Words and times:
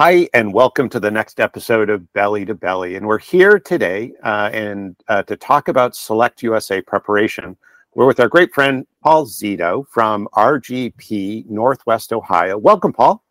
Hi, 0.00 0.28
and 0.32 0.54
welcome 0.54 0.88
to 0.90 1.00
the 1.00 1.10
next 1.10 1.40
episode 1.40 1.90
of 1.90 2.12
Belly 2.12 2.44
to 2.44 2.54
Belly. 2.54 2.94
And 2.94 3.04
we're 3.04 3.18
here 3.18 3.58
today 3.58 4.12
uh, 4.22 4.48
and 4.52 4.94
uh, 5.08 5.24
to 5.24 5.34
talk 5.34 5.66
about 5.66 5.96
Select 5.96 6.40
USA 6.44 6.80
preparation. 6.80 7.56
We're 7.96 8.06
with 8.06 8.20
our 8.20 8.28
great 8.28 8.54
friend 8.54 8.86
Paul 9.02 9.26
Zito 9.26 9.88
from 9.88 10.28
RGP 10.34 11.46
Northwest 11.50 12.12
Ohio. 12.12 12.56
Welcome, 12.58 12.92
Paul. 12.92 13.24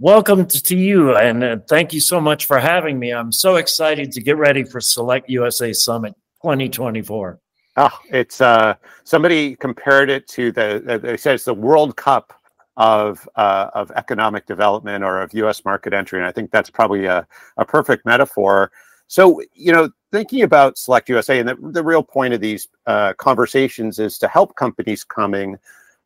Welcome 0.00 0.48
to 0.48 0.76
you, 0.76 1.14
and 1.14 1.44
uh, 1.44 1.58
thank 1.68 1.92
you 1.92 2.00
so 2.00 2.20
much 2.20 2.46
for 2.46 2.58
having 2.58 2.98
me. 2.98 3.12
I'm 3.12 3.30
so 3.30 3.54
excited 3.54 4.10
to 4.10 4.20
get 4.20 4.36
ready 4.36 4.64
for 4.64 4.80
Select 4.80 5.30
USA 5.30 5.72
Summit 5.72 6.12
2024. 6.42 7.38
Oh, 7.76 7.98
it's 8.10 8.40
uh, 8.40 8.74
somebody 9.04 9.54
compared 9.54 10.10
it 10.10 10.26
to 10.30 10.50
the. 10.50 11.00
They 11.00 11.16
said 11.16 11.36
it's 11.36 11.44
the 11.44 11.54
World 11.54 11.94
Cup 11.94 12.32
of 12.78 13.28
uh, 13.34 13.70
of 13.74 13.90
economic 13.90 14.46
development 14.46 15.04
or 15.04 15.20
of 15.20 15.34
U.S. 15.34 15.64
market 15.64 15.92
entry, 15.92 16.18
and 16.18 16.26
I 16.26 16.32
think 16.32 16.50
that's 16.50 16.70
probably 16.70 17.04
a, 17.04 17.26
a 17.58 17.64
perfect 17.64 18.06
metaphor. 18.06 18.70
So, 19.08 19.42
you 19.52 19.72
know, 19.72 19.90
thinking 20.12 20.42
about 20.42 20.78
Select 20.78 21.08
USA, 21.08 21.40
and 21.40 21.48
the, 21.48 21.56
the 21.60 21.82
real 21.82 22.02
point 22.02 22.34
of 22.34 22.40
these 22.40 22.68
uh, 22.86 23.14
conversations 23.14 23.98
is 23.98 24.16
to 24.18 24.28
help 24.28 24.54
companies 24.54 25.02
coming 25.02 25.58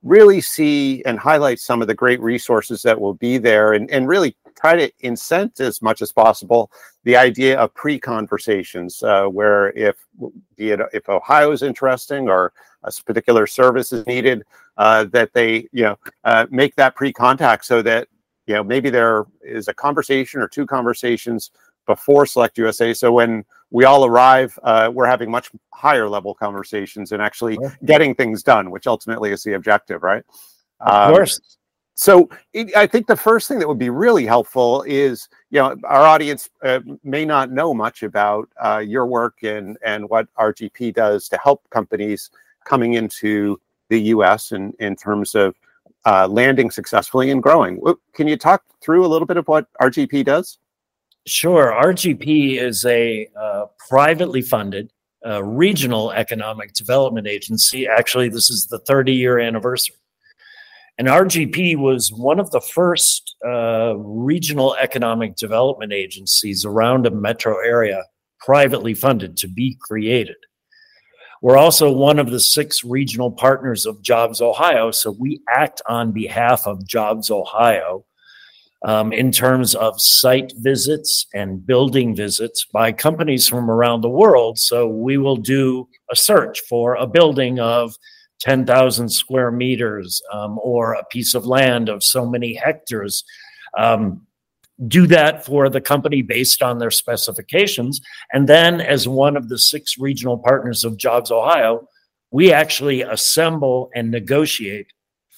really 0.02 0.40
see 0.40 1.02
and 1.04 1.18
highlight 1.18 1.60
some 1.60 1.80
of 1.80 1.88
the 1.88 1.94
great 1.94 2.20
resources 2.20 2.82
that 2.82 3.00
will 3.00 3.14
be 3.14 3.38
there 3.38 3.74
and, 3.74 3.88
and 3.90 4.08
really 4.08 4.34
try 4.56 4.74
to 4.74 4.90
incent 5.04 5.60
as 5.60 5.80
much 5.80 6.02
as 6.02 6.10
possible 6.10 6.70
the 7.04 7.16
idea 7.16 7.58
of 7.58 7.72
pre-conversations 7.74 9.02
uh, 9.04 9.26
where 9.26 9.70
if 9.70 9.96
be 10.56 10.72
it 10.72 10.80
if 10.92 11.08
ohio 11.08 11.52
is 11.52 11.62
interesting 11.62 12.28
or 12.28 12.52
a 12.84 12.92
particular 13.04 13.46
service 13.46 13.92
is 13.92 14.06
needed 14.06 14.44
uh, 14.76 15.04
that 15.04 15.32
they 15.32 15.68
you 15.72 15.84
know 15.84 15.98
uh, 16.24 16.46
make 16.50 16.74
that 16.76 16.94
pre-contact 16.94 17.64
so 17.64 17.82
that 17.82 18.08
you 18.46 18.54
know 18.54 18.62
maybe 18.64 18.90
there 18.90 19.24
is 19.42 19.68
a 19.68 19.74
conversation 19.74 20.40
or 20.40 20.48
two 20.48 20.66
conversations 20.66 21.50
before 21.86 22.26
select 22.26 22.56
usa 22.58 22.94
so 22.94 23.12
when 23.12 23.44
we 23.72 23.86
all 23.86 24.04
arrive, 24.04 24.56
uh, 24.62 24.90
we're 24.92 25.06
having 25.06 25.30
much 25.30 25.50
higher 25.72 26.08
level 26.08 26.34
conversations 26.34 27.12
and 27.12 27.22
actually 27.22 27.58
getting 27.86 28.14
things 28.14 28.42
done, 28.42 28.70
which 28.70 28.86
ultimately 28.86 29.32
is 29.32 29.42
the 29.42 29.54
objective, 29.54 30.02
right? 30.02 30.22
Of 30.80 30.94
um, 30.94 31.14
course. 31.14 31.40
So 31.94 32.28
it, 32.52 32.76
I 32.76 32.86
think 32.86 33.06
the 33.06 33.16
first 33.16 33.48
thing 33.48 33.58
that 33.58 33.68
would 33.68 33.78
be 33.78 33.90
really 33.90 34.26
helpful 34.26 34.82
is, 34.86 35.28
you 35.50 35.58
know, 35.58 35.74
our 35.84 36.02
audience 36.02 36.50
uh, 36.62 36.80
may 37.02 37.24
not 37.24 37.50
know 37.50 37.72
much 37.72 38.02
about 38.02 38.48
uh, 38.62 38.78
your 38.78 39.06
work 39.06 39.42
and 39.42 39.78
and 39.84 40.08
what 40.08 40.26
RGP 40.34 40.94
does 40.94 41.28
to 41.28 41.38
help 41.42 41.68
companies 41.70 42.30
coming 42.64 42.94
into 42.94 43.60
the 43.88 44.00
U.S. 44.00 44.52
in, 44.52 44.72
in 44.78 44.96
terms 44.96 45.34
of 45.34 45.54
uh, 46.04 46.26
landing 46.26 46.70
successfully 46.70 47.30
and 47.30 47.42
growing. 47.42 47.80
Can 48.14 48.26
you 48.26 48.36
talk 48.36 48.62
through 48.80 49.04
a 49.06 49.08
little 49.08 49.26
bit 49.26 49.36
of 49.36 49.46
what 49.46 49.66
RGP 49.80 50.24
does? 50.24 50.58
Sure. 51.26 51.72
RGP 51.84 52.60
is 52.60 52.84
a 52.84 53.28
uh, 53.40 53.66
privately 53.88 54.42
funded 54.42 54.92
uh, 55.24 55.42
regional 55.44 56.10
economic 56.10 56.72
development 56.72 57.28
agency. 57.28 57.86
Actually, 57.86 58.28
this 58.28 58.50
is 58.50 58.66
the 58.66 58.80
30 58.80 59.12
year 59.12 59.38
anniversary. 59.38 59.94
And 60.98 61.08
RGP 61.08 61.76
was 61.76 62.12
one 62.12 62.38
of 62.40 62.50
the 62.50 62.60
first 62.60 63.36
uh, 63.46 63.94
regional 63.96 64.74
economic 64.76 65.36
development 65.36 65.92
agencies 65.92 66.64
around 66.64 67.06
a 67.06 67.10
metro 67.10 67.56
area 67.64 68.04
privately 68.40 68.94
funded 68.94 69.36
to 69.38 69.48
be 69.48 69.78
created. 69.80 70.36
We're 71.42 71.58
also 71.58 71.90
one 71.90 72.20
of 72.20 72.30
the 72.30 72.38
six 72.38 72.84
regional 72.84 73.32
partners 73.32 73.84
of 73.84 74.00
Jobs 74.00 74.40
Ohio. 74.40 74.92
So 74.92 75.10
we 75.10 75.40
act 75.48 75.82
on 75.86 76.12
behalf 76.12 76.68
of 76.68 76.86
Jobs 76.86 77.32
Ohio 77.32 78.04
um, 78.84 79.12
in 79.12 79.32
terms 79.32 79.74
of 79.74 80.00
site 80.00 80.52
visits 80.58 81.26
and 81.34 81.66
building 81.66 82.14
visits 82.14 82.64
by 82.72 82.92
companies 82.92 83.48
from 83.48 83.68
around 83.68 84.02
the 84.02 84.08
world. 84.08 84.60
So 84.60 84.86
we 84.86 85.18
will 85.18 85.36
do 85.36 85.88
a 86.12 86.16
search 86.16 86.60
for 86.68 86.94
a 86.94 87.08
building 87.08 87.58
of 87.58 87.92
10,000 88.38 89.08
square 89.08 89.50
meters 89.50 90.22
um, 90.32 90.60
or 90.62 90.92
a 90.92 91.04
piece 91.06 91.34
of 91.34 91.44
land 91.44 91.88
of 91.88 92.04
so 92.04 92.24
many 92.24 92.54
hectares. 92.54 93.24
Um, 93.76 94.28
do 94.86 95.06
that 95.06 95.44
for 95.44 95.68
the 95.68 95.80
company 95.80 96.22
based 96.22 96.62
on 96.62 96.78
their 96.78 96.90
specifications. 96.90 98.00
And 98.32 98.48
then, 98.48 98.80
as 98.80 99.06
one 99.06 99.36
of 99.36 99.48
the 99.48 99.58
six 99.58 99.98
regional 99.98 100.38
partners 100.38 100.84
of 100.84 100.96
Jobs 100.96 101.30
Ohio, 101.30 101.86
we 102.30 102.52
actually 102.52 103.02
assemble 103.02 103.90
and 103.94 104.10
negotiate 104.10 104.92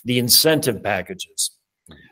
the 0.04 0.18
incentive 0.18 0.82
packages 0.82 1.50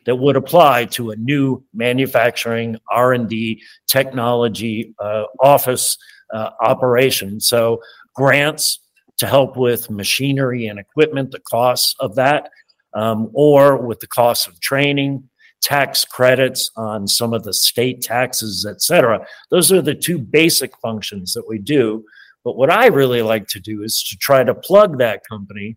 that 0.05 0.17
would 0.17 0.37
apply 0.37 0.85
to 0.85 1.11
a 1.11 1.17
new 1.17 1.63
manufacturing 1.73 2.77
r&d 2.91 3.63
technology 3.87 4.95
uh, 4.99 5.25
office 5.41 5.97
uh, 6.35 6.51
operation 6.61 7.41
so 7.41 7.81
grants 8.15 8.81
to 9.19 9.27
help 9.27 9.57
with 9.57 9.91
machinery 9.91 10.67
and 10.67 10.79
equipment 10.79 11.31
the 11.31 11.41
costs 11.41 11.95
of 12.01 12.15
that 12.17 12.51
um, 12.95 13.31
or 13.33 13.77
with 13.79 14.01
the 14.01 14.07
cost 14.07 14.47
of 14.49 14.59
training 14.61 15.29
tax 15.63 16.05
credits 16.05 16.71
on 16.77 17.07
some 17.07 17.33
of 17.33 17.45
the 17.45 17.55
state 17.55 18.03
taxes 18.03 18.67
et 18.69 18.83
cetera 18.83 19.25
those 19.51 19.71
are 19.73 19.83
the 19.83 19.95
two 19.95 20.19
basic 20.19 20.77
functions 20.79 21.33
that 21.33 21.49
we 21.49 21.59
do 21.59 22.05
but 22.45 22.57
what 22.57 22.71
i 22.71 22.87
really 22.87 23.23
like 23.23 23.47
to 23.47 23.61
do 23.61 23.83
is 23.83 24.03
to 24.03 24.17
try 24.17 24.43
to 24.43 24.55
plug 24.55 24.99
that 24.99 25.23
company 25.29 25.77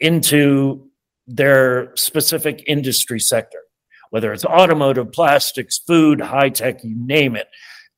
into 0.00 0.90
their 1.30 1.94
specific 1.96 2.64
industry 2.66 3.20
sector, 3.20 3.60
whether 4.10 4.32
it's 4.32 4.44
automotive, 4.44 5.12
plastics, 5.12 5.78
food, 5.78 6.20
high 6.20 6.48
tech, 6.48 6.82
you 6.82 6.96
name 6.96 7.36
it. 7.36 7.46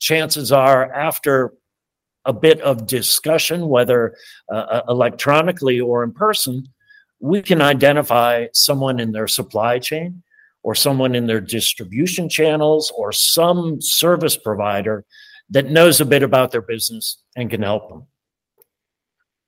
Chances 0.00 0.52
are, 0.52 0.92
after 0.92 1.54
a 2.24 2.32
bit 2.32 2.60
of 2.60 2.86
discussion, 2.86 3.68
whether 3.68 4.14
uh, 4.52 4.56
uh, 4.56 4.82
electronically 4.88 5.80
or 5.80 6.04
in 6.04 6.12
person, 6.12 6.68
we 7.20 7.40
can 7.40 7.62
identify 7.62 8.46
someone 8.52 9.00
in 9.00 9.12
their 9.12 9.28
supply 9.28 9.78
chain 9.78 10.22
or 10.62 10.74
someone 10.74 11.14
in 11.14 11.26
their 11.26 11.40
distribution 11.40 12.28
channels 12.28 12.92
or 12.96 13.12
some 13.12 13.80
service 13.80 14.36
provider 14.36 15.04
that 15.50 15.70
knows 15.70 16.00
a 16.00 16.04
bit 16.04 16.22
about 16.22 16.50
their 16.50 16.62
business 16.62 17.18
and 17.36 17.50
can 17.50 17.62
help 17.62 17.88
them. 17.88 18.06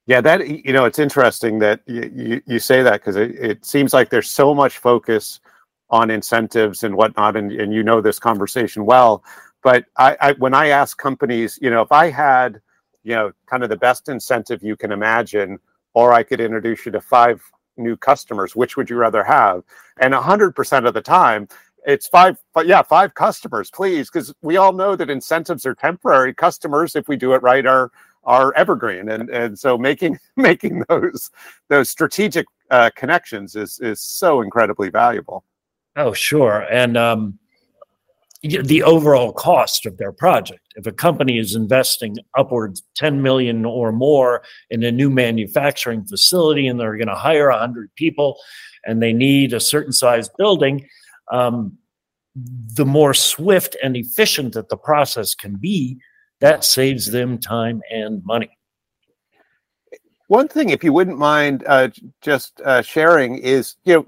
Yeah, 0.07 0.21
that 0.21 0.47
you 0.47 0.73
know, 0.73 0.85
it's 0.85 0.99
interesting 0.99 1.59
that 1.61 1.81
you 1.87 2.11
you, 2.15 2.43
you 2.47 2.59
say 2.59 2.83
that 2.83 3.01
because 3.01 3.17
it, 3.17 3.37
it 3.37 3.65
seems 3.65 3.95
like 3.95 4.11
there's 4.11 4.29
so 4.29 4.55
much 4.55 4.77
focus 4.77 5.41
on 5.89 6.11
incentives 6.11 6.83
and 6.83 6.95
whatnot, 6.95 7.37
and, 7.37 7.51
and 7.53 7.73
you 7.73 7.83
know 7.83 8.03
this 8.03 8.19
conversation 8.19 8.85
well. 8.85 9.25
But 9.63 9.87
I, 9.97 10.17
I 10.21 10.33
when 10.33 10.53
I 10.53 10.69
ask 10.69 10.99
companies, 10.99 11.59
you 11.63 11.71
know, 11.71 11.81
if 11.81 11.91
I 11.91 12.11
had, 12.11 12.61
you 13.03 13.15
know, 13.15 13.33
kind 13.47 13.63
of 13.63 13.71
the 13.71 13.77
best 13.77 14.11
incentive 14.11 14.63
you 14.63 14.77
can 14.77 14.93
imagine, 14.93 15.59
or 15.95 16.13
I 16.13 16.23
could 16.23 16.41
introduce 16.41 16.85
you 16.85 16.93
to 16.93 17.01
five 17.01 17.43
new 17.77 17.97
customers, 17.97 18.55
which 18.57 18.77
would 18.77 18.91
you 18.91 18.97
rather 18.97 19.25
have? 19.25 19.63
And 20.01 20.15
hundred 20.15 20.55
percent 20.55 20.87
of 20.87 20.95
the 20.95 21.01
time, 21.01 21.49
it's 21.87 22.07
five 22.07 22.39
but 22.55 22.67
yeah 22.67 22.83
five 22.83 23.15
customers 23.15 23.71
please 23.71 24.11
because 24.11 24.35
we 24.43 24.57
all 24.57 24.73
know 24.73 24.97
that 24.97 25.11
incentives 25.11 25.67
are 25.67 25.75
temporary. 25.75 26.35
Customers 26.35 26.97
if 26.97 27.09
we 27.09 27.17
do 27.17 27.35
it 27.35 27.43
right 27.43 27.67
are 27.67 27.91
are 28.25 28.55
evergreen. 28.55 29.11
And 29.11 29.29
and 29.31 29.59
so 29.59 29.77
making 29.77 30.19
making 30.37 30.85
those 30.89 31.31
those 31.69 31.91
strategic 31.91 32.47
uh, 32.71 32.91
connections 32.97 33.57
is 33.57 33.79
is 33.81 34.01
so 34.01 34.41
incredibly 34.41 34.91
valuable. 34.91 35.45
Oh 35.97 36.13
sure. 36.13 36.67
And 36.71 36.97
um, 36.97 37.39
the 38.43 38.83
overall 38.83 39.33
cost 39.33 39.87
of 39.87 39.97
their 39.97 40.13
project 40.13 40.64
if 40.75 40.87
a 40.87 40.93
company 40.93 41.39
is 41.39 41.55
investing 41.55 42.17
upwards 42.37 42.83
10 42.97 43.23
million 43.23 43.65
or 43.65 43.93
more 43.93 44.43
in 44.71 44.83
a 44.83 44.93
new 44.93 45.11
manufacturing 45.11 46.05
facility 46.05 46.67
and 46.67 46.79
they're 46.81 46.97
going 46.97 47.09
to 47.09 47.15
hire 47.15 47.51
100 47.51 47.95
people 47.95 48.37
and 48.85 49.03
they 49.03 49.13
need 49.13 49.53
a 49.53 49.61
certain 49.61 49.93
size 49.93 50.29
building 50.37 50.87
um, 51.33 51.77
the 52.35 52.85
more 52.85 53.15
swift 53.15 53.77
and 53.83 53.97
efficient 53.97 54.55
that 54.55 54.69
the 54.69 54.77
process 54.77 55.35
can 55.35 55.57
be 55.57 55.99
that 56.41 56.65
saves 56.65 57.11
them 57.11 57.39
time 57.39 57.81
and 57.91 58.25
money. 58.25 58.51
One 60.29 60.49
thing, 60.49 60.71
if 60.71 60.83
you 60.83 60.93
wouldn't 60.93 61.19
mind 61.19 61.65
uh, 61.67 61.89
just 62.21 62.61
uh, 62.63 62.83
sharing, 62.83 63.39
is 63.39 63.77
you 63.85 63.95
know 63.95 64.07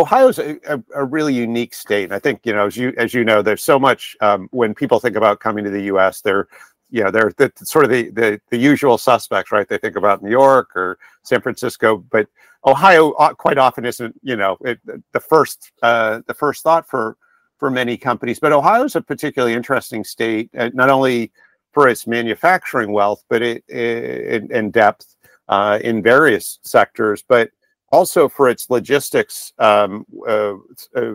Ohio's 0.00 0.38
a, 0.38 0.58
a, 0.68 0.82
a, 0.94 1.04
really 1.04 1.34
unique 1.34 1.74
state. 1.74 2.04
And 2.04 2.14
I 2.14 2.18
think 2.18 2.40
you 2.44 2.52
know 2.52 2.66
as 2.66 2.76
you 2.76 2.92
as 2.96 3.14
you 3.14 3.24
know, 3.24 3.42
there's 3.42 3.62
so 3.62 3.78
much 3.78 4.16
um, 4.20 4.48
when 4.50 4.74
people 4.74 5.00
think 5.00 5.16
about 5.16 5.40
coming 5.40 5.64
to 5.64 5.70
the 5.70 5.82
U.S. 5.84 6.20
They're 6.20 6.48
you 6.90 7.04
know 7.04 7.10
they're 7.10 7.32
the, 7.36 7.52
sort 7.62 7.84
of 7.84 7.90
the, 7.90 8.10
the 8.10 8.40
the 8.50 8.58
usual 8.58 8.98
suspects, 8.98 9.52
right? 9.52 9.68
They 9.68 9.78
think 9.78 9.96
about 9.96 10.22
New 10.22 10.30
York 10.30 10.74
or 10.76 10.98
San 11.22 11.40
Francisco, 11.40 11.98
but 12.10 12.28
Ohio 12.64 13.12
uh, 13.12 13.34
quite 13.34 13.58
often 13.58 13.84
isn't 13.84 14.14
you 14.22 14.36
know 14.36 14.56
it, 14.62 14.80
the 15.12 15.20
first 15.20 15.72
uh, 15.82 16.20
the 16.26 16.34
first 16.34 16.62
thought 16.62 16.88
for 16.88 17.16
for 17.58 17.70
many 17.70 17.96
companies. 17.96 18.38
But 18.38 18.52
Ohio 18.52 18.84
is 18.84 18.96
a 18.96 19.02
particularly 19.02 19.54
interesting 19.54 20.04
state, 20.04 20.50
uh, 20.56 20.70
not 20.74 20.90
only 20.90 21.32
for 21.72 21.88
its 21.88 22.06
manufacturing 22.06 22.92
wealth, 22.92 23.24
but 23.28 23.42
it, 23.42 23.64
it 23.68 24.50
in 24.50 24.70
depth 24.70 25.16
uh, 25.48 25.78
in 25.82 26.02
various 26.02 26.58
sectors, 26.62 27.22
but 27.26 27.50
also 27.90 28.28
for 28.28 28.48
its 28.48 28.70
logistics 28.70 29.52
um, 29.58 30.04
uh, 30.26 30.54
uh, 30.94 31.14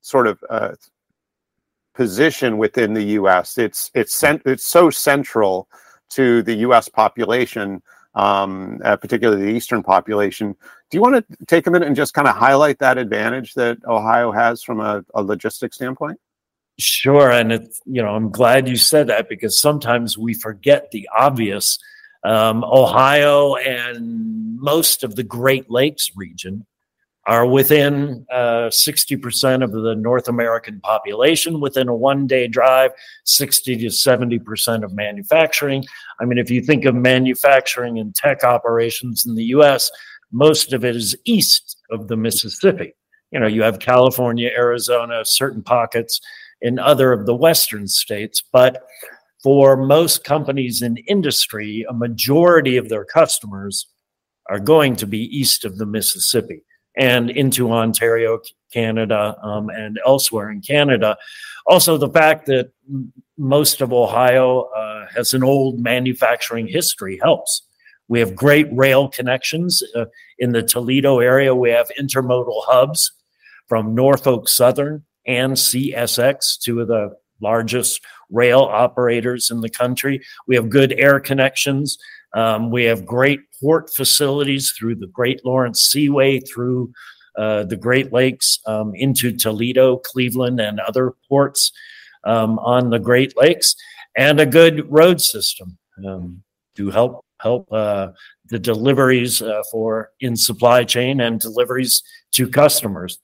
sort 0.00 0.26
of 0.26 0.42
uh, 0.50 0.72
position 1.94 2.58
within 2.58 2.94
the 2.94 3.02
U.S. 3.02 3.58
It's 3.58 3.90
it's 3.94 4.14
cent- 4.14 4.42
it's 4.44 4.66
so 4.66 4.90
central 4.90 5.68
to 6.10 6.42
the 6.42 6.54
U.S. 6.56 6.88
population, 6.88 7.82
um, 8.14 8.80
uh, 8.84 8.96
particularly 8.96 9.44
the 9.44 9.56
eastern 9.56 9.82
population. 9.82 10.54
Do 10.90 10.98
you 10.98 11.02
want 11.02 11.16
to 11.16 11.46
take 11.46 11.66
a 11.66 11.70
minute 11.70 11.86
and 11.86 11.96
just 11.96 12.14
kind 12.14 12.28
of 12.28 12.36
highlight 12.36 12.78
that 12.80 12.98
advantage 12.98 13.54
that 13.54 13.78
Ohio 13.86 14.30
has 14.30 14.62
from 14.62 14.80
a, 14.80 15.04
a 15.14 15.22
logistics 15.22 15.76
standpoint? 15.76 16.18
Sure, 16.78 17.30
and 17.30 17.52
it's 17.52 17.80
you 17.84 18.02
know 18.02 18.14
I'm 18.14 18.30
glad 18.30 18.68
you 18.68 18.76
said 18.76 19.06
that 19.08 19.28
because 19.28 19.58
sometimes 19.58 20.16
we 20.16 20.34
forget 20.34 20.90
the 20.90 21.08
obvious. 21.16 21.78
Um, 22.24 22.64
Ohio 22.64 23.56
and 23.56 24.58
most 24.60 25.02
of 25.02 25.16
the 25.16 25.24
Great 25.24 25.70
Lakes 25.70 26.10
region 26.16 26.66
are 27.26 27.46
within 27.46 28.26
uh, 28.32 28.68
60% 28.68 29.62
of 29.62 29.72
the 29.72 29.94
North 29.94 30.28
American 30.28 30.80
population 30.80 31.60
within 31.60 31.88
a 31.88 31.94
one 31.94 32.26
day 32.26 32.48
drive, 32.48 32.90
60 33.24 33.76
to 33.76 33.86
70% 33.86 34.84
of 34.84 34.92
manufacturing. 34.92 35.84
I 36.20 36.24
mean, 36.24 36.38
if 36.38 36.50
you 36.50 36.62
think 36.62 36.84
of 36.84 36.94
manufacturing 36.94 37.98
and 37.98 38.14
tech 38.14 38.42
operations 38.42 39.24
in 39.24 39.36
the 39.36 39.44
US, 39.44 39.90
most 40.32 40.72
of 40.72 40.84
it 40.84 40.96
is 40.96 41.16
east 41.24 41.76
of 41.90 42.08
the 42.08 42.16
Mississippi. 42.16 42.94
You 43.30 43.38
know, 43.38 43.46
you 43.46 43.62
have 43.62 43.78
California, 43.78 44.50
Arizona, 44.56 45.24
certain 45.24 45.62
pockets 45.62 46.20
in 46.60 46.78
other 46.78 47.12
of 47.12 47.26
the 47.26 47.34
Western 47.34 47.86
states, 47.86 48.42
but 48.52 48.84
for 49.42 49.76
most 49.76 50.24
companies 50.24 50.82
in 50.82 50.96
industry, 51.08 51.84
a 51.88 51.92
majority 51.92 52.76
of 52.76 52.88
their 52.88 53.04
customers 53.04 53.88
are 54.48 54.60
going 54.60 54.96
to 54.96 55.06
be 55.06 55.36
east 55.36 55.64
of 55.64 55.78
the 55.78 55.86
Mississippi 55.86 56.64
and 56.96 57.30
into 57.30 57.72
Ontario, 57.72 58.40
Canada, 58.72 59.36
um, 59.42 59.70
and 59.70 59.98
elsewhere 60.06 60.50
in 60.50 60.60
Canada. 60.60 61.16
Also, 61.66 61.96
the 61.96 62.08
fact 62.08 62.46
that 62.46 62.70
most 63.38 63.80
of 63.80 63.92
Ohio 63.92 64.62
uh, 64.76 65.06
has 65.14 65.34
an 65.34 65.42
old 65.42 65.80
manufacturing 65.80 66.66
history 66.66 67.18
helps. 67.22 67.62
We 68.08 68.20
have 68.20 68.36
great 68.36 68.66
rail 68.72 69.08
connections 69.08 69.82
uh, 69.96 70.04
in 70.38 70.52
the 70.52 70.62
Toledo 70.62 71.18
area. 71.20 71.54
We 71.54 71.70
have 71.70 71.90
intermodal 71.98 72.62
hubs 72.66 73.10
from 73.68 73.94
Norfolk 73.94 74.48
Southern 74.48 75.04
and 75.26 75.54
CSX, 75.54 76.58
two 76.60 76.80
of 76.80 76.88
the 76.88 77.16
largest 77.40 78.00
rail 78.32 78.60
operators 78.60 79.50
in 79.50 79.60
the 79.60 79.68
country. 79.68 80.20
We 80.46 80.54
have 80.56 80.70
good 80.70 80.92
air 80.94 81.20
connections. 81.20 81.98
Um, 82.34 82.70
we 82.70 82.84
have 82.84 83.04
great 83.04 83.40
port 83.60 83.90
facilities 83.94 84.72
through 84.72 84.96
the 84.96 85.06
Great 85.08 85.44
Lawrence 85.44 85.82
Seaway, 85.82 86.40
through 86.40 86.92
uh, 87.36 87.64
the 87.64 87.76
Great 87.76 88.12
Lakes, 88.12 88.58
um, 88.66 88.94
into 88.94 89.36
Toledo, 89.36 89.98
Cleveland, 89.98 90.60
and 90.60 90.80
other 90.80 91.12
ports 91.28 91.72
um, 92.24 92.58
on 92.60 92.90
the 92.90 92.98
Great 92.98 93.36
Lakes, 93.36 93.76
and 94.16 94.40
a 94.40 94.46
good 94.46 94.90
road 94.90 95.20
system 95.20 95.78
um, 96.06 96.42
to 96.76 96.90
help 96.90 97.24
help 97.40 97.70
uh, 97.72 98.08
the 98.50 98.58
deliveries 98.58 99.42
uh, 99.42 99.62
for 99.70 100.10
in 100.20 100.36
supply 100.36 100.84
chain 100.84 101.20
and 101.20 101.40
deliveries 101.40 102.02
to 102.32 102.48
customers. 102.48 103.18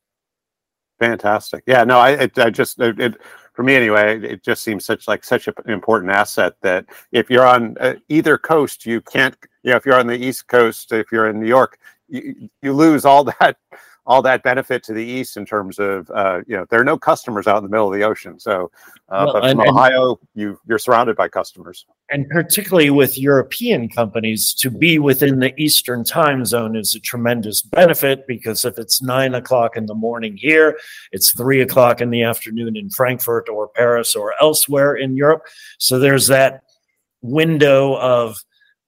Fantastic. 0.99 1.62
Yeah. 1.66 1.84
No, 1.84 1.99
I, 1.99 2.11
it, 2.11 2.38
I 2.38 2.50
just 2.50 2.81
it, 2.81 2.99
it 2.99 3.20
for 3.58 3.64
me 3.64 3.75
anyway, 3.75 4.20
it 4.22 4.44
just 4.44 4.62
seems 4.62 4.84
such 4.84 5.08
like 5.08 5.25
such 5.25 5.49
an 5.49 5.55
important 5.66 6.12
asset 6.12 6.55
that 6.62 6.87
if 7.10 7.28
you're 7.28 7.44
on 7.44 7.76
uh, 7.81 7.94
either 8.08 8.38
coast, 8.38 8.87
you 8.87 9.00
can't. 9.00 9.34
You 9.64 9.70
know, 9.70 9.76
if 9.76 9.84
you're 9.84 9.99
on 9.99 10.06
the 10.06 10.16
East 10.16 10.46
Coast, 10.46 10.93
if 10.93 11.10
you're 11.10 11.28
in 11.28 11.40
New 11.40 11.49
York, 11.49 11.76
you, 12.06 12.49
you 12.62 12.72
lose 12.72 13.05
all 13.05 13.25
that 13.40 13.56
all 14.08 14.22
that 14.22 14.43
benefit 14.43 14.82
to 14.82 14.94
the 14.94 15.05
east 15.05 15.37
in 15.37 15.44
terms 15.44 15.78
of 15.78 16.10
uh, 16.10 16.40
you 16.46 16.56
know 16.56 16.64
there 16.70 16.81
are 16.81 16.84
no 16.84 16.99
customers 16.99 17.46
out 17.46 17.58
in 17.58 17.62
the 17.62 17.69
middle 17.69 17.87
of 17.87 17.93
the 17.93 18.05
ocean. 18.05 18.40
So, 18.40 18.70
uh, 19.10 19.25
well, 19.26 19.34
but 19.34 19.50
from 19.50 19.60
and, 19.60 19.69
Ohio, 19.69 20.19
you 20.34 20.58
you're 20.66 20.78
surrounded 20.78 21.14
by 21.14 21.28
customers, 21.28 21.84
and 22.10 22.26
particularly 22.31 22.88
with 22.88 23.19
European 23.19 23.88
companies, 23.90 24.55
to 24.55 24.70
be 24.70 24.99
within 24.99 25.40
the 25.40 25.52
Eastern 25.60 26.05
time 26.05 26.46
zone 26.46 26.75
is 26.75 26.94
a 26.94 27.00
tremendous 27.00 27.60
benefit 27.60 28.26
because 28.26 28.64
if 28.64 28.78
it's 28.78 29.02
nine 29.02 29.34
o'clock 29.34 29.76
in 29.76 29.84
the 29.84 29.94
morning 29.94 30.38
here, 30.38 30.78
it's 31.12 31.32
three 31.32 31.61
o'clock 31.61 32.00
in 32.00 32.08
the 32.08 32.22
afternoon 32.22 32.78
in 32.78 32.88
Frankfurt 32.88 33.50
or 33.50 33.69
Paris 33.69 34.16
or 34.16 34.32
elsewhere 34.40 34.96
in 34.96 35.19
Europe. 35.19 35.43
So 35.78 35.99
there's 35.99 36.28
that 36.28 36.62
window 37.20 37.94
of 37.99 38.38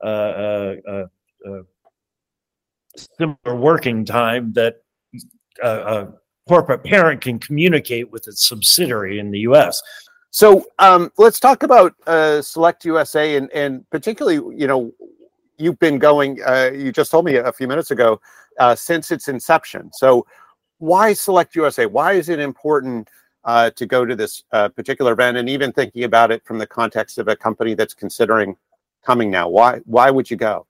uh, 0.02 0.06
uh, 0.06 0.74
uh, 0.88 1.06
uh 1.46 1.62
similar 2.96 3.56
working 3.56 4.04
time 4.04 4.54
that 4.54 4.76
a, 5.62 6.08
corporate 6.48 6.82
parent 6.82 7.20
can 7.20 7.38
communicate 7.38 8.10
with 8.10 8.26
its 8.26 8.48
subsidiary 8.48 9.20
in 9.20 9.30
the 9.30 9.38
U.S. 9.40 9.80
So 10.30 10.64
um, 10.80 11.12
let's 11.16 11.38
talk 11.38 11.62
about 11.62 11.94
uh, 12.08 12.42
Select 12.42 12.84
USA 12.84 13.36
and, 13.36 13.48
and 13.52 13.88
particularly, 13.90 14.58
you 14.58 14.66
know, 14.66 14.92
you've 15.58 15.78
been 15.78 15.98
going, 15.98 16.40
uh, 16.44 16.70
you 16.74 16.90
just 16.90 17.10
told 17.10 17.24
me 17.24 17.36
a 17.36 17.52
few 17.52 17.68
minutes 17.68 17.92
ago, 17.92 18.20
uh, 18.58 18.74
since 18.74 19.12
its 19.12 19.28
inception. 19.28 19.90
So 19.92 20.26
why 20.78 21.12
Select 21.12 21.54
USA? 21.54 21.86
Why 21.86 22.14
is 22.14 22.28
it 22.28 22.40
important 22.40 23.08
uh, 23.44 23.70
to 23.70 23.86
go 23.86 24.04
to 24.04 24.16
this 24.16 24.42
uh, 24.52 24.70
particular 24.70 25.12
event? 25.12 25.36
And 25.36 25.48
even 25.48 25.72
thinking 25.72 26.04
about 26.04 26.32
it 26.32 26.44
from 26.44 26.58
the 26.58 26.66
context 26.66 27.18
of 27.18 27.28
a 27.28 27.36
company 27.36 27.74
that's 27.74 27.94
considering 27.94 28.56
coming 29.04 29.30
now, 29.30 29.48
why, 29.48 29.78
why 29.84 30.10
would 30.10 30.30
you 30.30 30.36
go? 30.36 30.66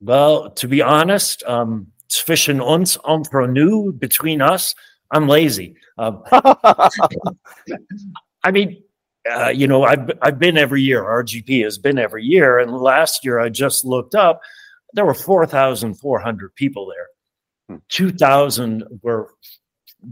Well, 0.00 0.50
to 0.50 0.68
be 0.68 0.82
honest, 0.82 1.42
um, 1.44 1.90
zwischen 2.14 2.60
uns 2.60 2.96
entre 3.04 3.46
nous, 3.46 3.92
between 3.92 4.40
us, 4.40 4.74
I'm 5.10 5.28
lazy. 5.28 5.76
Um, 5.98 6.22
I 8.42 8.50
mean, 8.50 8.82
uh, 9.30 9.48
you 9.48 9.66
know, 9.66 9.84
I've 9.84 10.10
I've 10.22 10.38
been 10.38 10.58
every 10.58 10.82
year. 10.82 11.02
RGP 11.02 11.64
has 11.64 11.78
been 11.78 11.98
every 11.98 12.24
year, 12.24 12.58
and 12.58 12.72
last 12.72 13.24
year 13.24 13.38
I 13.38 13.48
just 13.48 13.84
looked 13.84 14.14
up. 14.14 14.40
There 14.92 15.04
were 15.04 15.14
four 15.14 15.46
thousand 15.46 15.94
four 15.94 16.18
hundred 16.18 16.54
people 16.54 16.86
there. 16.86 17.08
Hmm. 17.68 17.82
Two 17.88 18.12
thousand 18.12 18.84
were 19.02 19.30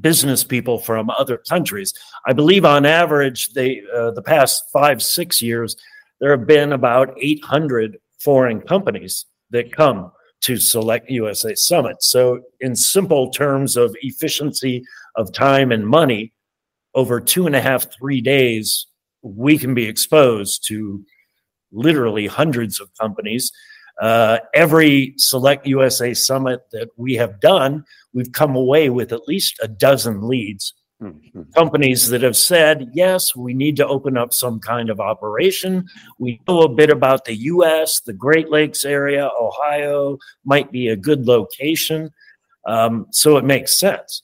business 0.00 0.42
people 0.42 0.78
from 0.78 1.10
other 1.10 1.36
countries. 1.48 1.92
I 2.26 2.32
believe 2.32 2.64
on 2.64 2.86
average, 2.86 3.52
they 3.52 3.82
uh, 3.94 4.12
the 4.12 4.22
past 4.22 4.64
five 4.72 5.02
six 5.02 5.42
years 5.42 5.76
there 6.20 6.30
have 6.30 6.46
been 6.46 6.72
about 6.72 7.14
eight 7.20 7.44
hundred 7.44 7.98
foreign 8.20 8.60
companies 8.60 9.26
that 9.50 9.72
come 9.72 10.12
to 10.42 10.56
select 10.56 11.10
USA 11.10 11.54
Summit. 11.54 12.02
So, 12.02 12.40
in 12.60 12.76
simple 12.76 13.30
terms 13.30 13.76
of 13.76 13.96
efficiency 14.02 14.84
of 15.16 15.32
time 15.32 15.72
and 15.72 15.86
money, 15.86 16.32
over 16.94 17.20
two 17.20 17.46
and 17.46 17.56
a 17.56 17.60
half, 17.60 17.86
three 17.98 18.20
days, 18.20 18.86
we 19.22 19.56
can 19.56 19.74
be 19.74 19.86
exposed 19.86 20.66
to 20.68 21.04
literally 21.70 22.26
hundreds 22.26 22.80
of 22.80 22.90
companies. 23.00 23.50
Uh, 24.00 24.38
every 24.54 25.14
Select 25.16 25.66
USA 25.66 26.12
Summit 26.14 26.60
that 26.72 26.88
we 26.96 27.14
have 27.14 27.40
done, 27.40 27.84
we've 28.12 28.32
come 28.32 28.56
away 28.56 28.90
with 28.90 29.12
at 29.12 29.28
least 29.28 29.58
a 29.62 29.68
dozen 29.68 30.26
leads 30.26 30.74
Mm-hmm. 31.02 31.42
Companies 31.56 32.08
that 32.10 32.22
have 32.22 32.36
said, 32.36 32.90
yes, 32.94 33.34
we 33.34 33.54
need 33.54 33.76
to 33.76 33.86
open 33.86 34.16
up 34.16 34.32
some 34.32 34.60
kind 34.60 34.88
of 34.88 35.00
operation. 35.00 35.84
We 36.18 36.40
know 36.46 36.60
a 36.60 36.68
bit 36.68 36.90
about 36.90 37.24
the 37.24 37.34
US, 37.34 38.00
the 38.00 38.12
Great 38.12 38.50
Lakes 38.50 38.84
area, 38.84 39.28
Ohio 39.40 40.18
might 40.44 40.70
be 40.70 40.88
a 40.88 40.96
good 40.96 41.26
location. 41.26 42.10
Um, 42.66 43.06
so 43.10 43.36
it 43.36 43.44
makes 43.44 43.76
sense. 43.76 44.22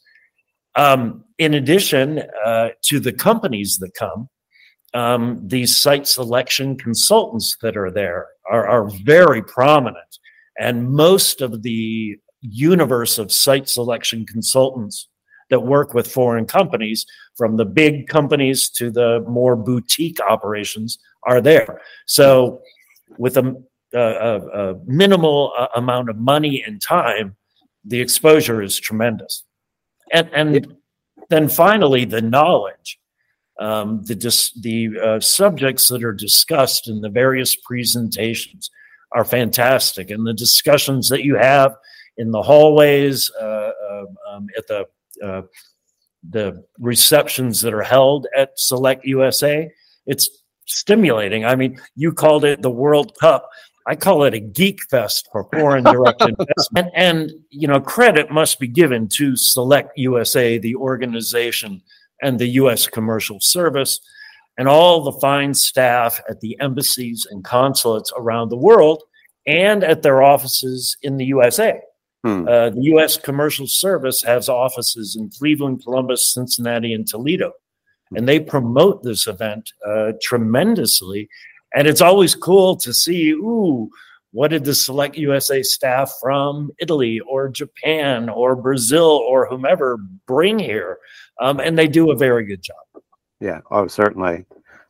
Um, 0.76 1.24
in 1.38 1.54
addition 1.54 2.22
uh, 2.44 2.68
to 2.82 3.00
the 3.00 3.12
companies 3.12 3.78
that 3.78 3.94
come, 3.94 4.28
um, 4.94 5.40
these 5.46 5.76
site 5.76 6.06
selection 6.06 6.76
consultants 6.76 7.56
that 7.60 7.76
are 7.76 7.90
there 7.90 8.28
are, 8.48 8.68
are 8.68 8.90
very 9.04 9.42
prominent. 9.42 10.18
And 10.60 10.90
most 10.90 11.40
of 11.40 11.62
the 11.62 12.16
universe 12.40 13.18
of 13.18 13.32
site 13.32 13.68
selection 13.68 14.24
consultants 14.26 15.08
that 15.50 15.60
work 15.60 15.94
with 15.94 16.10
foreign 16.10 16.46
companies, 16.46 17.06
from 17.36 17.56
the 17.56 17.64
big 17.64 18.08
companies 18.08 18.68
to 18.70 18.90
the 18.90 19.24
more 19.28 19.56
boutique 19.56 20.20
operations, 20.20 20.98
are 21.24 21.40
there. 21.40 21.80
So, 22.06 22.60
with 23.16 23.36
a, 23.36 23.56
a, 23.94 23.98
a 23.98 24.74
minimal 24.86 25.52
uh, 25.58 25.68
amount 25.74 26.10
of 26.10 26.16
money 26.16 26.62
and 26.66 26.80
time, 26.80 27.36
the 27.84 28.00
exposure 28.00 28.62
is 28.62 28.78
tremendous. 28.78 29.44
And, 30.12 30.28
and 30.32 30.76
then 31.30 31.48
finally, 31.48 32.04
the 32.04 32.22
knowledge. 32.22 32.98
Um, 33.60 34.04
the 34.04 34.14
dis- 34.14 34.52
the 34.52 34.90
uh, 35.02 35.18
subjects 35.18 35.88
that 35.88 36.04
are 36.04 36.12
discussed 36.12 36.86
in 36.86 37.00
the 37.00 37.08
various 37.08 37.56
presentations 37.56 38.70
are 39.10 39.24
fantastic, 39.24 40.10
and 40.10 40.24
the 40.24 40.32
discussions 40.32 41.08
that 41.08 41.24
you 41.24 41.34
have 41.34 41.74
in 42.18 42.30
the 42.30 42.40
hallways, 42.40 43.30
uh, 43.40 43.72
uh 43.90 44.04
um, 44.30 44.46
at 44.56 44.68
the 44.68 44.86
uh, 45.24 45.42
the 46.28 46.64
receptions 46.78 47.60
that 47.60 47.74
are 47.74 47.82
held 47.82 48.26
at 48.36 48.58
Select 48.58 49.04
USA. 49.04 49.70
It's 50.06 50.28
stimulating. 50.66 51.44
I 51.44 51.54
mean, 51.56 51.80
you 51.94 52.12
called 52.12 52.44
it 52.44 52.62
the 52.62 52.70
World 52.70 53.16
Cup. 53.18 53.48
I 53.86 53.96
call 53.96 54.24
it 54.24 54.34
a 54.34 54.40
geek 54.40 54.82
fest 54.90 55.28
for 55.32 55.48
foreign 55.52 55.84
direct 55.84 56.20
investment. 56.38 56.88
And, 56.94 57.32
you 57.50 57.66
know, 57.66 57.80
credit 57.80 58.30
must 58.30 58.60
be 58.60 58.68
given 58.68 59.08
to 59.10 59.34
Select 59.36 59.96
USA, 59.96 60.58
the 60.58 60.76
organization 60.76 61.82
and 62.20 62.38
the 62.38 62.48
U.S. 62.48 62.86
Commercial 62.86 63.40
Service, 63.40 64.00
and 64.58 64.68
all 64.68 65.02
the 65.02 65.18
fine 65.20 65.54
staff 65.54 66.20
at 66.28 66.40
the 66.40 66.56
embassies 66.60 67.26
and 67.30 67.44
consulates 67.44 68.12
around 68.16 68.50
the 68.50 68.56
world 68.56 69.02
and 69.46 69.82
at 69.82 70.02
their 70.02 70.22
offices 70.22 70.96
in 71.02 71.16
the 71.16 71.26
USA. 71.26 71.80
Hmm. 72.24 72.48
Uh, 72.48 72.70
the 72.70 72.82
U.S. 72.82 73.16
Commercial 73.16 73.66
Service 73.66 74.22
has 74.22 74.48
offices 74.48 75.16
in 75.16 75.30
Cleveland, 75.30 75.84
Columbus, 75.84 76.32
Cincinnati, 76.32 76.92
and 76.92 77.06
Toledo. 77.06 77.52
And 78.14 78.28
they 78.28 78.40
promote 78.40 79.02
this 79.02 79.26
event 79.26 79.70
uh, 79.86 80.12
tremendously. 80.22 81.28
And 81.74 81.86
it's 81.86 82.00
always 82.00 82.34
cool 82.34 82.76
to 82.76 82.94
see, 82.94 83.30
ooh, 83.30 83.90
what 84.32 84.48
did 84.48 84.64
the 84.64 84.74
Select 84.74 85.16
USA 85.16 85.62
staff 85.62 86.12
from 86.20 86.70
Italy 86.78 87.20
or 87.20 87.48
Japan 87.48 88.28
or 88.28 88.56
Brazil 88.56 89.24
or 89.28 89.46
whomever 89.46 89.98
bring 90.26 90.58
here? 90.58 90.98
Um, 91.40 91.60
and 91.60 91.78
they 91.78 91.88
do 91.88 92.10
a 92.10 92.16
very 92.16 92.44
good 92.44 92.62
job. 92.62 93.02
Yeah, 93.40 93.60
oh, 93.70 93.86
certainly. 93.86 94.44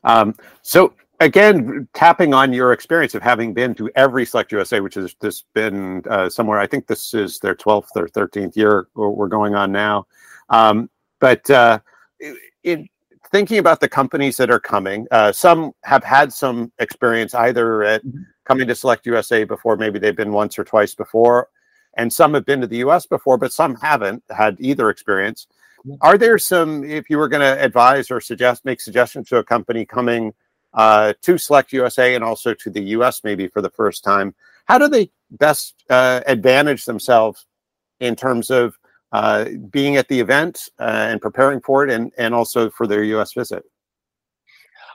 Um, 0.04 0.34
so 0.62 0.94
again, 1.20 1.88
tapping 1.94 2.34
on 2.34 2.52
your 2.52 2.72
experience 2.72 3.14
of 3.14 3.22
having 3.22 3.52
been 3.52 3.74
to 3.74 3.90
every 3.96 4.24
Select 4.24 4.52
USA, 4.52 4.80
which 4.80 4.94
has 4.94 5.14
just 5.14 5.52
been 5.54 6.02
uh, 6.08 6.28
somewhere, 6.28 6.58
I 6.58 6.66
think 6.66 6.86
this 6.86 7.14
is 7.14 7.38
their 7.38 7.54
12th 7.54 7.88
or 7.96 8.08
13th 8.08 8.56
year 8.56 8.88
we're 8.94 9.28
going 9.28 9.54
on 9.54 9.72
now. 9.72 10.06
Um, 10.48 10.88
but 11.20 11.48
uh, 11.50 11.80
in 12.62 12.88
thinking 13.30 13.58
about 13.58 13.80
the 13.80 13.88
companies 13.88 14.36
that 14.36 14.50
are 14.50 14.60
coming, 14.60 15.06
uh, 15.10 15.32
some 15.32 15.72
have 15.84 16.04
had 16.04 16.32
some 16.32 16.72
experience 16.78 17.34
either 17.34 17.82
at 17.82 18.04
mm-hmm. 18.04 18.22
coming 18.44 18.68
to 18.68 18.74
Select 18.74 19.06
USA 19.06 19.44
before, 19.44 19.76
maybe 19.76 19.98
they've 19.98 20.16
been 20.16 20.32
once 20.32 20.58
or 20.58 20.64
twice 20.64 20.94
before, 20.94 21.48
and 21.96 22.12
some 22.12 22.34
have 22.34 22.46
been 22.46 22.60
to 22.60 22.66
the 22.66 22.78
US 22.78 23.06
before, 23.06 23.36
but 23.36 23.52
some 23.52 23.74
haven't 23.76 24.22
had 24.30 24.56
either 24.60 24.88
experience. 24.88 25.48
Are 26.00 26.18
there 26.18 26.38
some, 26.38 26.84
if 26.84 27.08
you 27.08 27.18
were 27.18 27.28
going 27.28 27.40
to 27.40 27.64
advise 27.64 28.10
or 28.10 28.20
suggest, 28.20 28.64
make 28.64 28.80
suggestions 28.80 29.28
to 29.28 29.38
a 29.38 29.44
company 29.44 29.86
coming 29.86 30.34
uh, 30.78 31.12
to 31.22 31.36
Select 31.36 31.72
USA 31.72 32.14
and 32.14 32.22
also 32.22 32.54
to 32.54 32.70
the 32.70 32.80
US 32.96 33.24
maybe 33.24 33.48
for 33.48 33.60
the 33.60 33.70
first 33.70 34.04
time, 34.04 34.34
how 34.66 34.78
do 34.78 34.86
they 34.86 35.10
best 35.32 35.74
uh, 35.90 36.20
advantage 36.26 36.84
themselves 36.84 37.44
in 37.98 38.14
terms 38.14 38.48
of 38.48 38.78
uh, 39.10 39.46
being 39.70 39.96
at 39.96 40.06
the 40.08 40.20
event 40.20 40.68
uh, 40.78 41.08
and 41.10 41.20
preparing 41.20 41.60
for 41.60 41.84
it 41.84 41.90
and, 41.90 42.12
and 42.16 42.32
also 42.32 42.70
for 42.70 42.86
their 42.86 43.02
US 43.02 43.32
visit? 43.32 43.64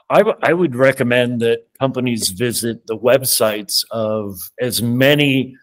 I, 0.08 0.18
w- 0.18 0.38
I 0.42 0.54
would 0.54 0.74
recommend 0.74 1.40
that 1.40 1.66
companies 1.78 2.30
visit 2.30 2.86
the 2.86 2.96
websites 2.96 3.84
of 3.90 4.38
as 4.60 4.80
many 4.80 5.54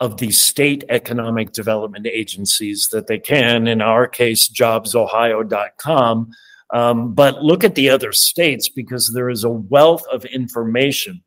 of 0.00 0.16
the 0.16 0.30
state 0.30 0.84
economic 0.88 1.52
development 1.52 2.06
agencies 2.06 2.88
that 2.90 3.06
they 3.06 3.18
can. 3.18 3.66
In 3.66 3.82
our 3.82 4.06
case, 4.06 4.48
jobsohio.com. 4.48 6.30
Um, 6.72 7.12
but 7.14 7.42
look 7.42 7.64
at 7.64 7.74
the 7.74 7.90
other 7.90 8.12
states 8.12 8.68
because 8.68 9.12
there 9.12 9.28
is 9.28 9.44
a 9.44 9.50
wealth 9.50 10.04
of 10.10 10.24
information 10.24 11.22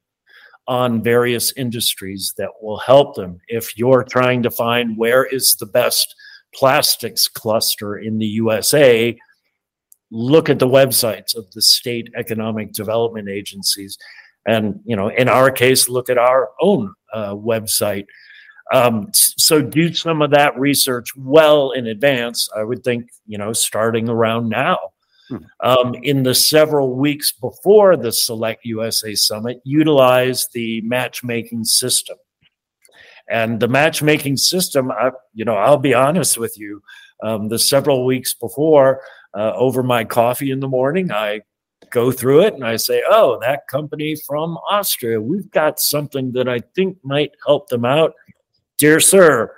on 0.67 1.03
various 1.03 1.53
industries 1.53 2.33
that 2.37 2.49
will 2.61 2.79
help 2.79 3.15
them. 3.15 3.39
If 3.47 3.77
you're 3.77 4.03
trying 4.03 4.41
to 4.43 4.51
find 4.51 4.97
where 4.97 5.25
is 5.25 5.55
the 5.59 5.67
best 5.67 6.15
plastics 6.53 7.27
cluster 7.27 7.97
in 7.97 8.17
the 8.17 8.25
USA, 8.25 9.15
look 10.09 10.49
at 10.49 10.57
the 10.57 10.67
websites 10.67 11.35
of 11.35 11.51
the 11.51 11.61
state 11.61 12.09
economic 12.15 12.71
development 12.71 13.29
agencies. 13.29 13.97
And, 14.47 14.79
you 14.85 14.95
know, 14.95 15.09
in 15.09 15.29
our 15.29 15.51
case, 15.51 15.87
look 15.87 16.09
at 16.09 16.17
our 16.17 16.49
own 16.59 16.93
uh, 17.13 17.35
website 17.35 18.05
um, 18.73 19.09
so 19.13 19.61
do 19.61 19.93
some 19.93 20.21
of 20.21 20.31
that 20.31 20.57
research 20.57 21.15
well 21.15 21.71
in 21.71 21.87
advance. 21.87 22.49
I 22.55 22.63
would 22.63 22.83
think, 22.83 23.09
you 23.27 23.37
know, 23.37 23.53
starting 23.53 24.09
around 24.09 24.49
now. 24.49 24.77
Hmm. 25.29 25.37
Um, 25.61 25.95
in 26.03 26.23
the 26.23 26.35
several 26.35 26.95
weeks 26.95 27.31
before 27.31 27.97
the 27.97 28.11
Select 28.11 28.65
USA 28.65 29.15
Summit, 29.15 29.59
utilize 29.63 30.47
the 30.53 30.81
matchmaking 30.81 31.63
system. 31.63 32.17
And 33.27 33.59
the 33.59 33.67
matchmaking 33.67 34.37
system, 34.37 34.91
I, 34.91 35.11
you 35.33 35.45
know, 35.45 35.55
I'll 35.55 35.77
be 35.77 35.95
honest 35.95 36.37
with 36.37 36.59
you, 36.59 36.81
um, 37.23 37.49
the 37.49 37.57
several 37.57 38.05
weeks 38.05 38.35
before, 38.35 39.01
uh, 39.35 39.53
over 39.55 39.81
my 39.81 40.03
coffee 40.03 40.51
in 40.51 40.59
the 40.59 40.67
morning, 40.67 41.11
I 41.11 41.41
go 41.89 42.11
through 42.11 42.41
it 42.41 42.53
and 42.53 42.63
I 42.63 42.75
say, 42.75 43.01
oh, 43.07 43.39
that 43.41 43.67
company 43.67 44.15
from 44.27 44.57
Austria, 44.69 45.19
we've 45.19 45.49
got 45.49 45.79
something 45.79 46.31
that 46.33 46.47
I 46.47 46.59
think 46.75 46.97
might 47.03 47.31
help 47.45 47.67
them 47.69 47.83
out 47.83 48.13
dear 48.77 48.99
sir, 48.99 49.53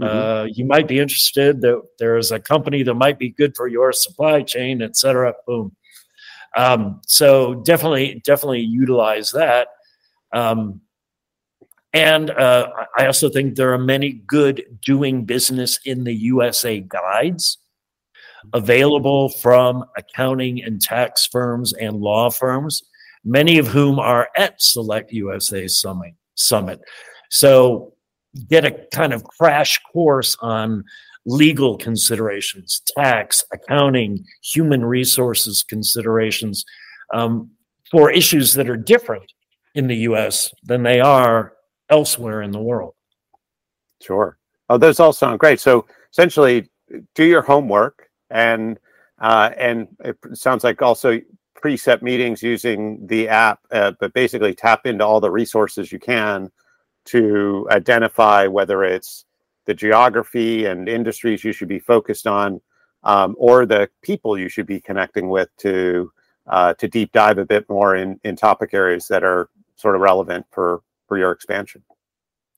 mm-hmm. 0.00 0.04
uh, 0.04 0.44
you 0.44 0.64
might 0.64 0.88
be 0.88 0.98
interested 0.98 1.60
that 1.60 1.82
there 1.98 2.16
is 2.16 2.30
a 2.30 2.40
company 2.40 2.82
that 2.82 2.94
might 2.94 3.18
be 3.18 3.30
good 3.30 3.56
for 3.56 3.68
your 3.68 3.92
supply 3.92 4.42
chain, 4.42 4.82
et 4.82 4.96
cetera. 4.96 5.34
Boom. 5.46 5.74
Um, 6.56 7.00
so 7.06 7.54
definitely, 7.54 8.22
definitely 8.24 8.60
utilize 8.60 9.32
that. 9.32 9.68
Um, 10.32 10.80
and 11.92 12.30
uh, 12.30 12.68
I 12.96 13.06
also 13.06 13.30
think 13.30 13.54
there 13.54 13.72
are 13.72 13.78
many 13.78 14.22
good 14.26 14.62
doing 14.84 15.24
business 15.24 15.78
in 15.84 16.04
the 16.04 16.14
USA 16.14 16.80
guides 16.80 17.58
available 18.52 19.30
from 19.30 19.84
accounting 19.96 20.62
and 20.62 20.80
tax 20.80 21.26
firms 21.26 21.72
and 21.72 21.96
law 21.96 22.30
firms, 22.30 22.82
many 23.24 23.58
of 23.58 23.68
whom 23.68 23.98
are 23.98 24.28
at 24.36 24.60
Select 24.60 25.12
USA 25.12 25.66
Summit. 25.66 26.14
Summit. 26.34 26.80
So 27.30 27.94
get 28.48 28.64
a 28.64 28.72
kind 28.92 29.12
of 29.12 29.24
crash 29.24 29.80
course 29.92 30.36
on 30.40 30.84
legal 31.26 31.76
considerations, 31.76 32.82
tax, 32.96 33.44
accounting, 33.52 34.24
human 34.42 34.84
resources 34.84 35.62
considerations 35.62 36.64
um, 37.12 37.50
for 37.90 38.10
issues 38.10 38.54
that 38.54 38.68
are 38.68 38.76
different 38.76 39.30
in 39.74 39.86
the 39.86 39.96
US 39.96 40.52
than 40.64 40.82
they 40.82 41.00
are 41.00 41.52
elsewhere 41.90 42.42
in 42.42 42.50
the 42.50 42.60
world. 42.60 42.94
Sure. 44.00 44.38
Oh, 44.68 44.78
those 44.78 45.00
all 45.00 45.12
sound 45.12 45.38
great. 45.38 45.60
So 45.60 45.86
essentially, 46.12 46.70
do 47.14 47.24
your 47.24 47.42
homework 47.42 48.08
and 48.30 48.78
uh, 49.20 49.50
and 49.56 49.88
it 50.04 50.16
sounds 50.34 50.62
like 50.62 50.80
also 50.80 51.20
preset 51.62 52.02
meetings 52.02 52.42
using 52.42 53.04
the 53.06 53.28
app, 53.28 53.58
uh, 53.72 53.92
but 53.98 54.12
basically 54.12 54.54
tap 54.54 54.86
into 54.86 55.04
all 55.04 55.20
the 55.20 55.30
resources 55.30 55.90
you 55.90 55.98
can 55.98 56.50
to 57.08 57.66
identify 57.70 58.46
whether 58.46 58.84
it's 58.84 59.24
the 59.66 59.74
geography 59.74 60.64
and 60.64 60.88
industries 60.88 61.44
you 61.44 61.52
should 61.52 61.68
be 61.68 61.78
focused 61.78 62.26
on, 62.26 62.60
um, 63.04 63.34
or 63.38 63.66
the 63.66 63.88
people 64.02 64.38
you 64.38 64.48
should 64.48 64.66
be 64.66 64.80
connecting 64.80 65.28
with 65.28 65.48
to 65.58 66.10
uh, 66.46 66.72
to 66.74 66.88
deep 66.88 67.12
dive 67.12 67.38
a 67.38 67.44
bit 67.44 67.68
more 67.68 67.96
in 67.96 68.18
in 68.24 68.36
topic 68.36 68.72
areas 68.72 69.06
that 69.08 69.22
are 69.22 69.50
sort 69.76 69.94
of 69.94 70.00
relevant 70.00 70.46
for 70.50 70.80
for 71.06 71.18
your 71.18 71.32
expansion. 71.32 71.82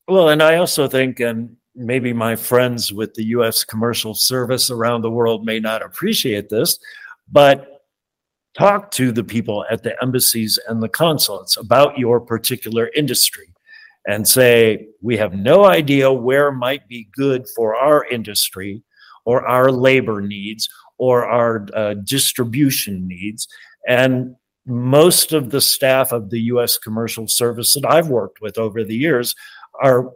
Well, 0.09 0.31
and 0.31 0.43
I 0.43 0.57
also 0.57 0.89
think, 0.89 1.21
and 1.21 1.57
maybe 1.75 2.13
my 2.13 2.35
friends 2.35 2.93
with 2.93 3.15
the 3.15 3.25
U.S. 3.27 3.65
commercial 3.65 4.15
service 4.15 4.71
around 4.71 5.03
the 5.03 5.11
world 5.11 5.45
may 5.45 5.61
not 5.61 5.83
appreciate 5.83 6.49
this, 6.49 6.79
but 7.31 7.85
talk 8.57 8.91
to 8.93 9.13
the 9.13 9.23
people 9.23 9.65
at 9.71 9.83
the 9.83 10.01
embassies 10.03 10.59
and 10.69 10.83
the 10.83 10.89
consulates 10.89 11.57
about 11.57 11.99
your 11.99 12.21
particular 12.21 12.91
industry 12.97 13.50
and 14.07 14.27
say, 14.27 14.89
we 15.03 15.17
have 15.17 15.35
no 15.35 15.65
idea 15.65 16.13
where 16.13 16.51
might 16.53 16.89
be 16.89 17.09
good 17.15 17.47
for 17.55 17.77
our 17.77 18.05
industry 18.07 18.83
or 19.25 19.47
our 19.47 19.71
labor 19.71 20.21
needs 20.21 20.69
or 20.99 21.27
our 21.27 21.67
uh, 21.75 21.95
distribution 22.05 23.07
needs. 23.07 23.47
And 23.87 24.37
most 24.67 25.33
of 25.33 25.51
the 25.51 25.61
staff 25.61 26.13
of 26.13 26.31
the 26.31 26.41
US 26.43 26.79
Commercial 26.79 27.29
Service 27.29 27.75
that 27.75 27.87
I've 27.87 28.09
worked 28.09 28.41
with 28.41 28.59
over 28.59 28.85
the 28.85 28.97
years 28.97 29.35
are 29.83 30.11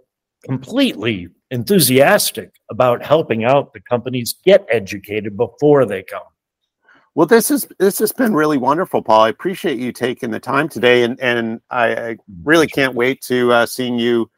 completely 0.44 1.28
enthusiastic 1.50 2.50
about 2.70 3.04
helping 3.04 3.44
out 3.44 3.72
the 3.72 3.80
companies 3.80 4.34
get 4.44 4.66
educated 4.70 5.36
before 5.36 5.86
they 5.86 6.02
come. 6.02 6.22
Well, 7.14 7.26
this 7.26 7.50
is 7.50 7.68
this 7.78 7.98
has 8.00 8.10
been 8.10 8.34
really 8.34 8.58
wonderful, 8.58 9.00
Paul. 9.00 9.22
I 9.22 9.28
appreciate 9.28 9.78
you 9.78 9.92
taking 9.92 10.30
the 10.32 10.40
time 10.40 10.68
today, 10.68 11.04
and 11.04 11.18
and 11.20 11.60
I, 11.70 11.94
I 11.94 12.16
really 12.42 12.66
can't 12.66 12.94
wait 12.94 13.20
to 13.22 13.52
uh, 13.52 13.66
seeing 13.66 13.98
you 13.98 14.28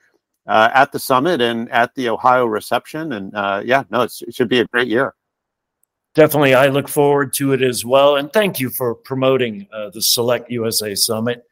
uh, 0.46 0.68
at 0.74 0.92
the 0.92 0.98
summit 0.98 1.40
and 1.40 1.70
at 1.70 1.94
the 1.94 2.10
Ohio 2.10 2.44
reception. 2.44 3.12
And 3.12 3.34
uh, 3.34 3.62
yeah, 3.64 3.84
no, 3.90 4.02
it 4.02 4.12
should 4.30 4.48
be 4.48 4.60
a 4.60 4.66
great 4.66 4.88
year. 4.88 5.14
Definitely, 6.14 6.54
I 6.54 6.68
look 6.68 6.88
forward 6.88 7.32
to 7.34 7.54
it 7.54 7.62
as 7.62 7.84
well. 7.84 8.16
And 8.16 8.30
thank 8.32 8.60
you 8.60 8.68
for 8.68 8.94
promoting 8.94 9.66
uh, 9.72 9.90
the 9.90 10.02
Select 10.02 10.50
USA 10.50 10.94
Summit 10.94 11.44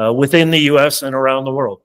uh, 0.00 0.12
within 0.12 0.50
the 0.50 0.60
U.S. 0.60 1.02
and 1.02 1.14
around 1.14 1.44
the 1.44 1.52
world. 1.52 1.82